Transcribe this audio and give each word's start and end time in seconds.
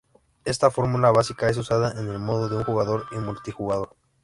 Esta 0.45 0.71
fórmula 0.71 1.11
básica 1.11 1.47
es 1.47 1.57
usada 1.57 1.91
en 1.91 2.09
el 2.09 2.17
modo 2.17 2.49
de 2.49 2.57
un 2.57 2.63
jugador 2.63 3.05
y 3.11 3.17
multijugador. 3.17 3.95